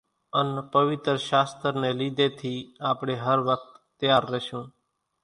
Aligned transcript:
ان 0.39 0.47
پويتر 0.73 1.17
شاستر 1.29 1.71
ني 1.81 1.89
لِيڌي 1.99 2.27
ٿي 2.39 2.53
آپڙي 2.89 3.15
ھر 3.25 3.37
وقت 3.49 3.69
تيار 3.99 4.23
رشون 4.33 4.65